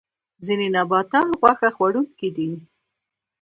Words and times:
ځینې 0.45 0.67
نباتات 0.75 1.27
غوښه 1.39 1.69
خوړونکي 1.75 2.29
دي 2.35 2.49